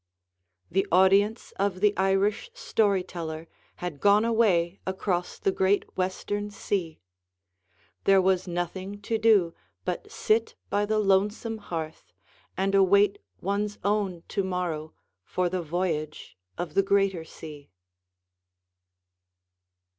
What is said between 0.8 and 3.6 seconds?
audience of the Irish story teller